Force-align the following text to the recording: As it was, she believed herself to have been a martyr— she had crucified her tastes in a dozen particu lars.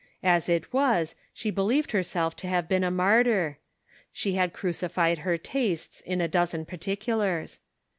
As 0.23 0.49
it 0.49 0.73
was, 0.73 1.13
she 1.31 1.51
believed 1.51 1.91
herself 1.91 2.35
to 2.37 2.47
have 2.47 2.67
been 2.67 2.83
a 2.83 2.89
martyr— 2.89 3.59
she 4.11 4.33
had 4.33 4.51
crucified 4.51 5.19
her 5.19 5.37
tastes 5.37 6.01
in 6.01 6.19
a 6.21 6.27
dozen 6.27 6.65
particu 6.65 7.19
lars. 7.19 7.59